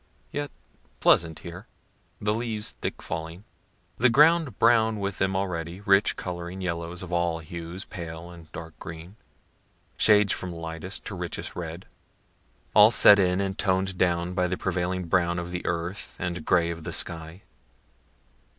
Yet 0.31 0.49
pleasant 0.99 1.37
here, 1.45 1.67
the 2.19 2.33
leaves 2.33 2.71
thick 2.81 3.03
falling, 3.03 3.43
the 3.99 4.09
ground 4.09 4.57
brown 4.57 4.99
with 4.99 5.19
them 5.19 5.35
already; 5.35 5.79
rich 5.81 6.15
coloring, 6.15 6.59
yellows 6.59 7.03
of 7.03 7.13
all 7.13 7.37
hues, 7.37 7.85
pale 7.85 8.31
and 8.31 8.51
dark 8.51 8.73
green, 8.79 9.15
shades 9.97 10.33
from 10.33 10.51
lightest 10.51 11.05
to 11.05 11.13
richest 11.15 11.55
red 11.55 11.85
all 12.73 12.89
set 12.89 13.19
in 13.19 13.39
and 13.39 13.59
toned 13.59 13.99
down 13.99 14.33
by 14.33 14.47
the 14.47 14.57
prevailing 14.57 15.05
brown 15.05 15.37
of 15.37 15.51
the 15.51 15.63
earth 15.67 16.15
and 16.17 16.45
gray 16.45 16.71
of 16.71 16.83
the 16.83 16.93
sky. 16.93 17.43